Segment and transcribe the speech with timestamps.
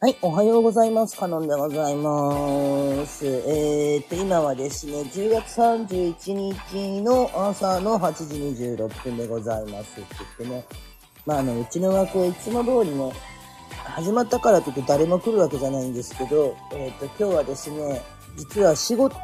[0.00, 1.16] はい、おはようございます。
[1.16, 3.26] カノンでございます。
[3.26, 10.64] えーと、今はですね、10月31日の朝の8時26分でございますって言ってね、
[11.26, 13.12] まあ、あの、うちの学校いつも通りね、
[13.70, 18.00] 始まったからといって誰も来るわけじゃないんですけど、えーと、今日はですね、
[18.36, 19.16] 実は仕事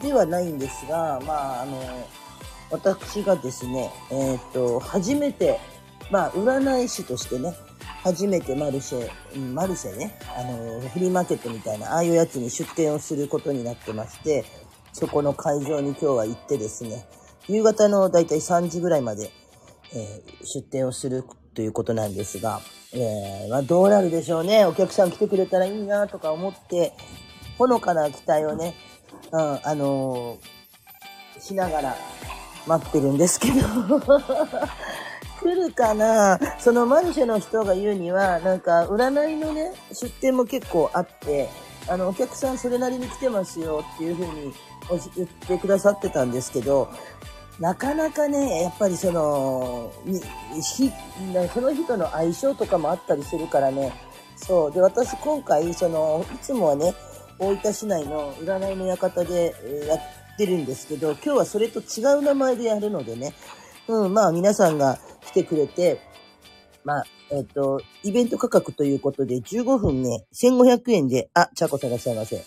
[0.00, 2.08] ではないんですが、まあ、あの、
[2.70, 5.60] 私がですね、えっ、と、初めて、
[6.10, 7.52] まあ、占い師としてね、
[8.02, 14.44] 初めてマルシェ、マルシェね、あの、フリーマーケットみたいな、ああいうやつに出店をすることになってまして、
[14.92, 17.06] そこの会場に今日は行ってですね、
[17.48, 19.30] 夕方のだいたい3時ぐらいまで、
[19.94, 21.24] えー出店をする
[21.54, 22.60] ということなんですが、
[22.94, 24.64] えーまあ、どうなるでしょうね。
[24.64, 26.92] お客さん来てくれたらいいなとか思って、
[27.58, 28.74] ほのかな期待をね、
[29.32, 31.96] うん、あのーしながら
[32.66, 33.54] 待ってるんですけど、
[35.40, 36.38] 来るかな？
[36.58, 41.48] そのマルシェの人が言うには、なんか占いのね、出店も結構あって、
[41.88, 44.52] あの、お客さんそれなりに来てますよっていうふうに
[45.16, 46.90] 言ってくださってたんですけど、
[47.58, 49.92] なかなかね、やっぱりその、
[50.76, 50.92] ひ
[51.54, 53.92] その人の相性とかもあったりするからね、
[54.36, 54.72] そう。
[54.72, 56.94] で、私今回、その、いつもはね、
[57.38, 59.54] 大分市内の占いの館で
[59.88, 60.00] やっ
[60.36, 63.32] てるんですけど、今日はそれと違う名前でやるのでね、
[63.88, 66.00] うん、まあ皆さんが来てくれて、
[66.84, 72.42] まあ、えっ、と、イベント価格ということで、15分ね、1500円で、あ、ちゃこさんいらっしゃいませ。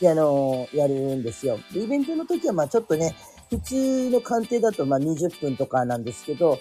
[0.00, 1.58] で、あのーやるんですよ。
[1.72, 3.14] で、イベントの時は、まあちょっとね、
[3.50, 6.58] 普通の鑑定だと、まあ20分とかなんですけど、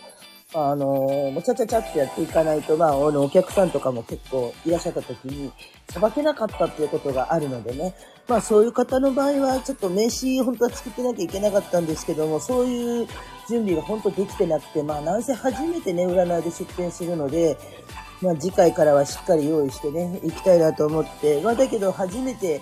[0.56, 5.52] あのーもうちゃちゃちゃってやっていかないと、まあ、あの、お客さんとかも結構いらっしゃった時に、
[5.90, 7.96] さばけなかったっていうことがあるのでね。
[8.28, 13.08] まあ、そういう方の場合は、ちょっと名刺、本当は作ってなきゃいけなかったんですけども、そういう
[13.48, 17.58] 準備が本当できてなくて、まあ、なんせ初めてね、占いで出店するので、
[18.22, 22.62] まあ、次回からはしっかり用意してね、行きたいなと思って、まあ、だけど初めて、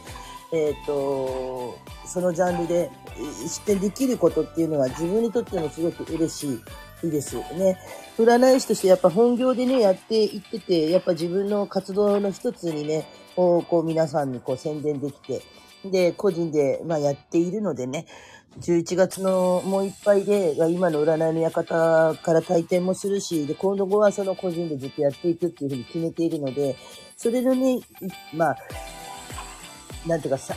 [0.51, 6.61] えっ、と、そのジャンルで出店できることっていうのは自分にとってもすごく嬉しい。
[7.03, 7.79] いいですよね。
[8.17, 15.41] 占い師としてやっぱ本業でね、やっていってて、やっぱ自分の活動の一つにね、こう、こう皆さんにこう宣伝できて、
[15.85, 18.05] で、個人で、まあやっているのでね、
[18.59, 26.75] 11月のもういっぱいで、今の占いの館から退店もするし、で、今後はその個人でずっとやっていくっていうふうに決めているので、
[27.15, 27.81] それのね、い
[28.33, 28.57] まあ、
[30.05, 30.55] なんていうかさ、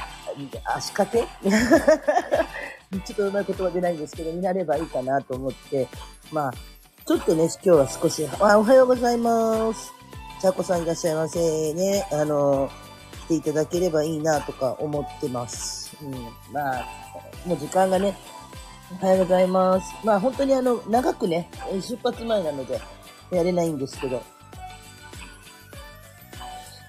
[0.77, 1.25] 足掛け？
[3.05, 5.88] ちょっとうまい言葉出ないんですけど、になればいいかなと思って、
[6.32, 6.53] まあ、
[7.06, 9.93] ちょっとね、今日は少し、あ、おはようございます。
[10.41, 12.06] ちゃこさんいらっしゃいませね。
[12.12, 12.71] あの、
[13.41, 15.97] ていただければいいなとか思ってます。
[16.03, 16.12] うん。
[16.53, 16.87] まあ、
[17.47, 18.17] もう時間がね、
[19.03, 19.95] おはようございます。
[20.05, 21.50] まあ本当にあの、長くね、
[21.81, 22.81] 出発前なので、
[23.31, 24.23] やれないんですけど、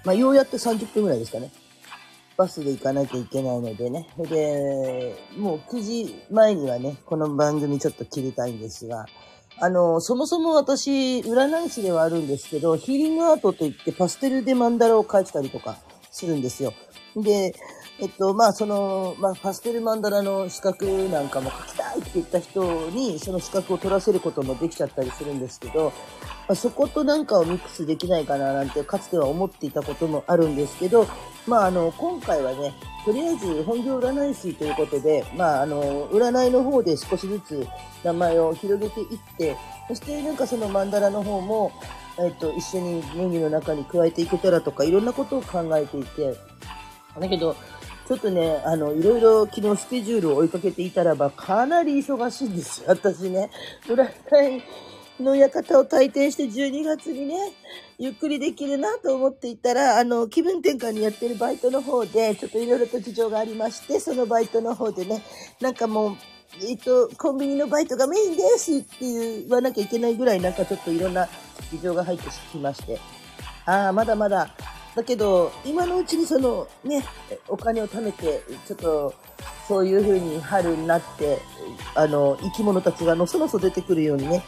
[0.03, 1.51] まあようやって30分ぐらいですかね。
[2.37, 4.09] バスで行かなきゃいけないのでね。
[4.17, 9.05] で、もう9時前にはね、この番組ちょっと切りたいんですが、
[9.57, 15.77] あの、そもそも私、占い師ではあるんですけど、ヒーリングアートといってパステルでマンダラを描いてたりとか
[16.15, 16.73] するんですよ。
[17.17, 17.53] で、
[17.99, 25.91] えっと、まあ、その、まあ、パステルマンダラの資格なんかも描きたいって言った人に、その資格を取らせることもできちゃったりするんですけど、
[26.47, 31.05] まあ、そことなんかをミックスできないかななんて、かつては思っていたこともあるんですけど、
[31.47, 37.67] まあ、あの、今回はね、とりあえず本業占い師ということで、まあ、あの、占いの方で少しずつ
[38.03, 39.57] 名前を広げていって、
[39.89, 41.73] そしてなんかそのマンダラの方も、
[42.17, 46.35] えっと、一緒にメニューの中に加えていけたらとか、いろんなことを考えていて、
[47.19, 47.55] だけど、
[48.07, 53.49] ちょっとね、あの、いろいろ昨日スケジュールを追いかけていたらば、かなり忙しいんですよ、 私ね。
[53.87, 54.63] 占い
[55.19, 57.35] の館を退店して12月にね、
[57.97, 65.23] ゆっくりできるなと思っていたら、あの、気分転換にやってるバイトの方で、ちょっといろいろと事情がありまして、そのバイトの方でね、
[65.59, 66.15] なんかもう、
[66.61, 71.27] えっと、コンビニのバイトがメインですって言わなきゃいけないぐらい、なんかちょっといろんな
[71.69, 72.99] 事情が入ってきまして、
[73.65, 74.49] ああ、まだまだ、
[74.95, 77.03] だけど、今のうちにその、ね、
[77.49, 79.13] お金を貯めて、ちょっと、
[79.67, 81.39] そういう風に春になって、
[81.95, 84.43] あの、生き物たちがのそのそ出てくるようにね、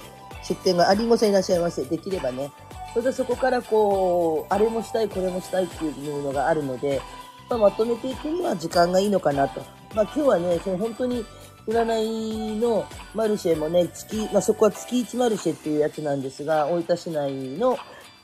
[0.47, 1.83] 出店が、ありんごさんいらっしゃいませ。
[1.83, 2.51] できればね。
[2.93, 7.01] それでそこからこう、あれもしたい、これもしたいっていうのがあるので、
[7.49, 9.61] まあ、まとめていくには時間がいいのかなと。
[9.93, 11.25] まあ今日はね、その本当に
[11.67, 17.77] 占いのマルシェもね、月、まあそこは月1マルシェっていうやつなんですが、大分市内の、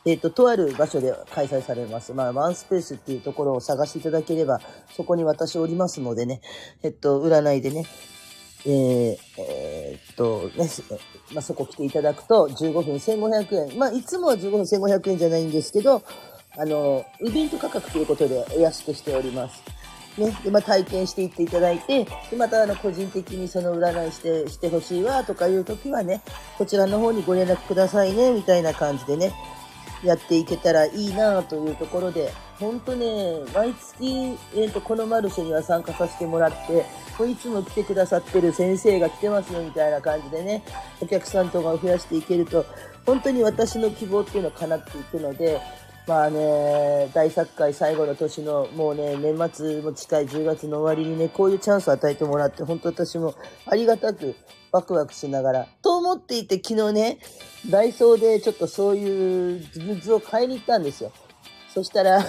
[0.05, 2.13] えっ、と、とある場所で開催されます。
[2.13, 4.59] まあ、ワンスペースっていうところを探していただければ、
[4.95, 6.41] そこに私おりますのでね、
[6.83, 7.85] えっと、占いでね、
[8.65, 10.69] えーえーっと、ね、
[11.33, 13.77] まあ、そこ来ていただくと、15分1500円。
[13.77, 16.01] まあ、いつもは15分1500円じゃないんですけど、
[16.57, 19.72] あの、イベント価格ということでお安くしております。
[20.17, 26.21] ね、で、まあ、体験していっていただいて、で、また、あの、個人的にその占いして、してほしいわ、とかいう時はね、
[26.57, 29.33] こちらの方にご連絡くださいね、みたいな感じでね、
[30.03, 36.85] やっていけたらいいなというところで、ほんとね、毎月、えっ、ー、と、このマルシェには参加させてもらって、
[37.25, 40.63] いつも来てくださってる先生が来てますよ、みたいな感じでね、
[41.01, 42.65] お客さんとかを増やしていけると、
[43.05, 45.59] 本当に私の希望っていうのを叶っていくので、
[46.05, 53.35] まあね、大作会最後の年の、もうね、年末も近い10月の終わりにね、こういうチャンスを与えてもらって、本当私も
[53.65, 54.35] ありがたく
[54.73, 57.19] ワクワクしながら、と思っていて昨日ね、
[57.69, 61.13] ダイソーでちょっとそういうグッズを買いに行ったんですよ。
[61.73, 62.19] そしたら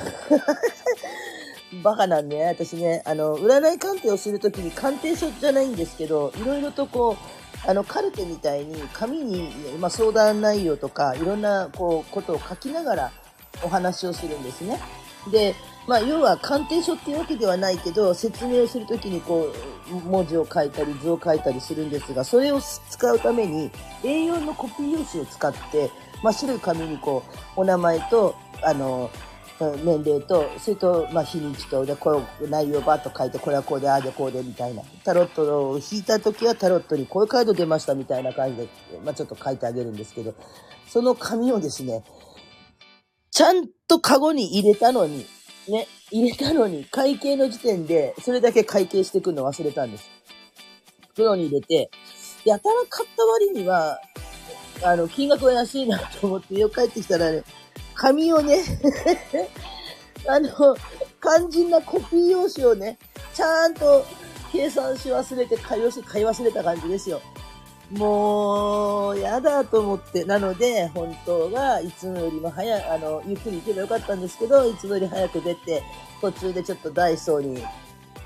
[1.82, 7.16] バカなんで、ね、私ね、あの、占い鑑定をするときに鑑定書じゃないんですけど、いろいろとこ
[7.66, 9.50] う、あの、カルテみたいに紙に、
[9.80, 13.12] まあ、相談内容とか、いろんな、こう、ことを書きながら、
[13.62, 14.78] お話をするんですね。
[15.30, 15.54] で、
[15.86, 19.52] まあ、要は鑑定書っていうわけではないけど、説明をするときにこ
[19.90, 23.70] う、文字を書いたり図を書いたりするんですが、それを使うために
[24.02, 25.90] A4 のコピー用紙を使って、
[26.22, 27.22] まあ、白い紙にこ
[27.56, 29.10] う、お名前と、あの、
[29.60, 34.82] 年齢と、それと、まあ、日にちと、で、こう、内容ばっと書いて、これはこうで、ああでこうで、みたいな。
[35.04, 38.68] タロットを引いた時はタロットにこういうカード出ました、みたいな感じで、
[39.04, 40.34] まあ、ちょっと書いてあげるんですけど、
[40.88, 42.02] その紙をですね、
[43.34, 45.26] ちゃんとカゴに入れたのに、
[45.68, 50.08] ね、入れたのに、会計の時点で、それだけ会計してくるの忘れたんです。
[51.08, 51.90] 袋に入れて、
[52.44, 53.98] やたら買った割には、
[54.84, 57.42] あの、金額が安いなと思って、よく帰ってきたらね、
[57.96, 58.62] 紙をね
[60.28, 60.76] あの、
[61.20, 62.96] 肝心なコピー用紙をね、
[63.34, 64.06] ちゃんと
[64.52, 67.20] 計算し忘れて買い忘れた感じですよ。
[67.90, 75.82] もう、やだと思って、なので、本当はいつもよりも早い、あの、ゆっくり行けばよかったんですけど、いつもより早く出て、
[76.20, 77.62] 途中でちょっとダイソーに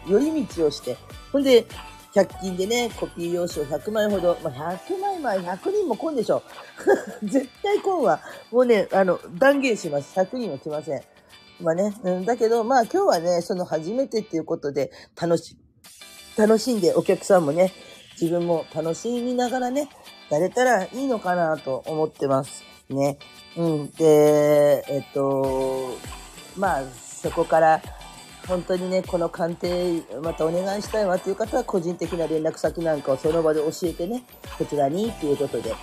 [0.07, 0.97] 寄り道をして、
[1.33, 1.67] ほんで、
[2.15, 6.43] 100均でね、コピー用紙を100枚ほど、まあ、100枚前100人も来んでしょ。
[7.23, 8.21] 絶対来んわ。
[8.51, 10.19] もうね、あの、断言します。
[10.19, 11.03] 100人は来ません。
[11.61, 14.91] まあね、うん、だけど、まあ今日はね、その初めてっていうことで、
[15.21, 15.57] 楽し、
[16.37, 17.73] 楽しんでお客さんもね、
[18.21, 19.89] 自分も楽しみながらね、
[20.29, 22.65] やれたらいいのかなと思ってます。
[22.91, 23.19] ね。
[23.57, 23.91] うん。
[23.93, 25.97] で、えっと、
[26.57, 27.81] まあ、そこから、
[28.47, 34.25] 本当にね、この鑑定、またお願いしたいわという方は、個人的な連絡先なんかをその場で教えてね、
[34.57, 35.75] こちらにっていうことで、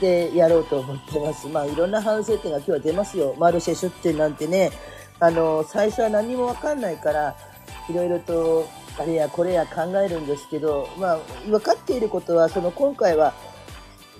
[0.00, 1.48] で、やろうと思ってます。
[1.48, 3.34] まあ、いろんな反省点が今日は出ますよ。
[3.38, 4.70] マルシェ出店なんてね、
[5.18, 7.34] あの、最初は何もわかんないから、
[7.88, 13.34] いろいろとあれやこれや考えるんですけど、まあ、分かっていることは、その今回は、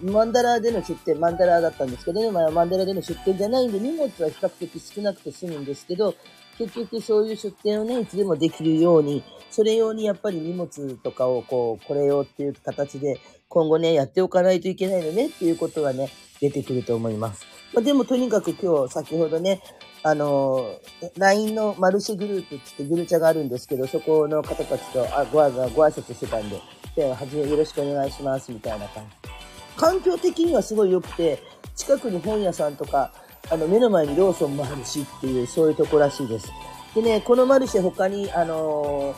[0.03, 6.15] マンダラでの出店、マンダラだったんですけどね、まあ、マンダラでの出店じゃないんで、荷物は比較的少なくて済むんですけど、
[6.59, 16.09] 結局そういう出店をね、いつでもできるように、それ用にやっぱり荷物とかをこう、これ用っていう形で、今後ね、やっておかないといけないのねっていうことはね、
[16.41, 17.45] 出てくると思います。
[17.73, 19.63] まあ、でもとにかく今日、先ほどね、
[20.05, 20.81] あの、
[21.17, 26.61] LINE のマルシェグループってってグルチャがあるんですけど、そこの方たちとあごご挨拶してたんで、
[26.97, 29.31] で、はじめよろしくお願いします、みたいな感じ。
[29.77, 31.39] 環境的にはすごい良くて、
[31.77, 33.13] 近くに本屋さんとか、
[33.51, 36.49] あの、目の前にローソンもあるしっていう、そういうとこらしいです。
[36.95, 39.15] でね、このマルシェ他に、あの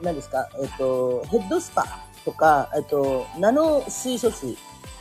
[0.00, 1.86] ー、何ですか、えっと、ヘッドスパ
[2.24, 4.56] とか、えっと、ナノ水素水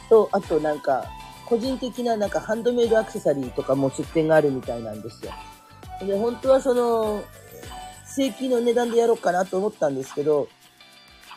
[0.09, 1.05] と、あとなんか、
[1.51, 5.33] 個人的ななんかハンドメイドアクセサリーとかも出店があるみたいなんですよ。
[5.99, 7.25] で、本当はその、
[8.05, 10.47] 正規の値段でやろうかなと思ったんですけど、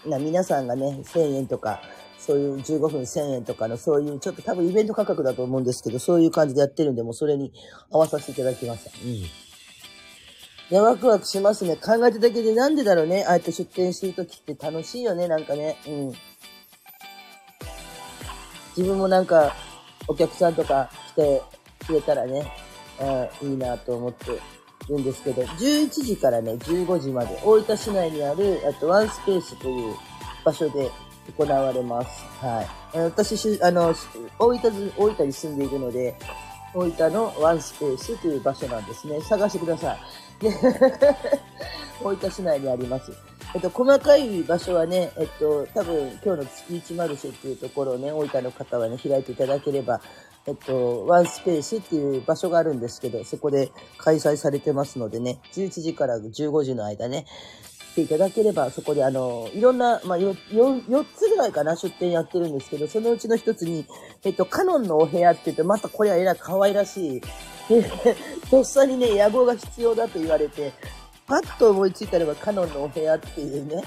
[0.07, 1.83] な皆さんがね、1000円とか、
[2.17, 7.53] そういう15分1000円とかの、そういう、ちょっと多分イベント価格だと思うんですけど、そういう感じでやってるんで、もうそれに
[7.91, 8.93] 合わさせていただきました。
[9.05, 9.09] うん。
[9.11, 9.31] い
[10.71, 11.75] や、ワクワクしますね。
[11.75, 13.25] 考えただけでなんでだろうね。
[13.25, 15.77] ああやって出店してるときって楽しいよね、なんかね。
[15.89, 16.13] うん。
[18.77, 19.57] 自分もなんか、
[20.07, 21.43] お客さんとか来て
[21.87, 22.47] くれたらね、
[23.43, 24.41] うん、いいなと思って
[24.89, 29.95] るんですけど、11時からね、15時まで、大分市内にある、あとワンスペースという
[30.45, 30.91] 場所で
[31.37, 32.25] 行われます。
[32.41, 32.63] は
[32.95, 32.99] い。
[32.99, 33.95] 私、あの、
[34.39, 36.15] 大分、大分に住んでいるので、
[36.75, 39.21] 大分のワンスペースという場所なんですね。
[39.23, 39.99] 探してください。
[42.03, 43.13] 大分市内にあります。
[43.55, 50.01] えっと、細かい場所はね、えっと、多分今日の月一マルシェっていうところをね、大分の方はね、開いていただければ、
[50.47, 57.27] えっと、ワンスペースっていう場所があるんですけど、そこで開催されてますのでね、11時から15時の間ね、
[57.93, 63.87] 来ていただければ、そこであの、いろんな、まあ、4, 4つぐらいかな、出店やってるんですけど、そのうちの一つに、
[64.25, 67.23] えっと、カノンのお部屋って言って、またこれはえらい可愛らしい、
[68.51, 70.73] とっさにね、野望が必要だと言われて、
[71.27, 73.83] パッと思いついたのがカノンのお部屋っていうね、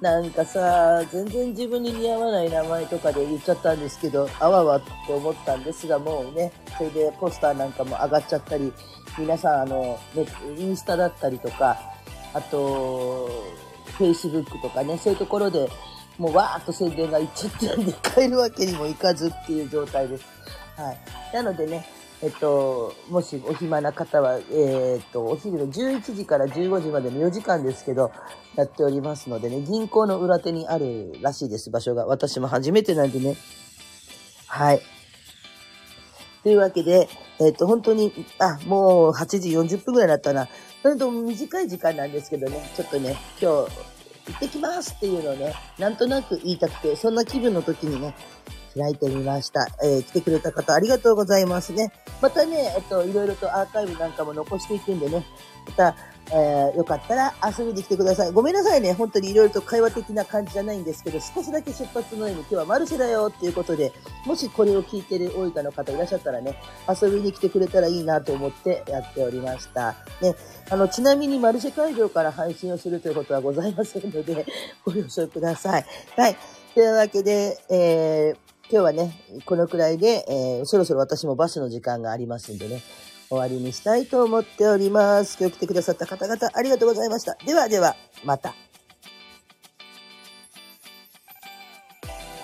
[0.00, 8.72] なんかさ、全然自分に似合わない名前とかで言っちゃったんですけど、あわわって思ったんですが、もうね、それでポスターなんかも上がっちゃったり、
[9.18, 10.26] 皆さん、あの、ね、
[10.56, 11.78] インスタだったりとか、
[12.32, 13.28] あと、
[13.98, 15.68] Facebook とかね、そういうところで
[16.18, 20.24] もうわーっと宣伝がいっちゃってるんで、変えるわけにもいかずっていう状態です。
[20.76, 20.98] はい。
[21.34, 21.86] なのでね、
[22.20, 28.10] えっと、もしお暇な方は、えー、っと、お昼の11時から15時までの4時間ですけど、
[28.56, 32.06] やっておりますのでね、銀行の裏手にあるらしいです、場所が。
[32.06, 33.36] 私も初めてなんでね。
[34.48, 34.82] はい。
[36.42, 37.08] というわけで、
[37.38, 40.48] えっと、本当に、あ、もう8時40分ぐらいだったな。
[40.82, 43.88] なので、短い時間なんですけどね、ちょっとね、今日、
[44.28, 48.14] 行ってきますっていうのをね、なんとなく言いたくて、そんな気分の時にね、
[48.78, 49.66] 開いてみました。
[49.82, 51.92] えー、来てくれた方ありがとうございますね。
[52.20, 55.24] またね、えっと、いろいろとアーカイブなんかも残していくんでね、
[55.66, 55.96] また、
[56.30, 58.32] えー、よかったら遊びに来てください。
[58.32, 58.92] ごめんなさいね。
[58.92, 63.92] 本当にいろいろと会話的な感じじゃないんですけど、少しだけ出発前に今日はマルシェだよっていうことで、
[64.26, 66.58] もしこれを聞いてる大分の方いらっしゃったらね、
[66.88, 69.94] 遊びに来てくれたらいいなと思ってやっておりました。
[70.20, 70.34] ね、
[70.70, 74.46] あの、ちなみにマルシェ会場から配信をするということはございませんので、
[74.84, 75.86] ご了承ください。
[76.16, 76.36] はい。
[76.74, 79.12] というわけで、えー今日はね、
[79.46, 82.82] このくらいで、えー、そろそろ私もバスの時間がありますんでね、
[83.30, 85.38] 終わりにしたいと思っております。
[85.40, 87.34] 今日来てくださった方々ありがとうございました。
[87.46, 88.67] ではでは、また。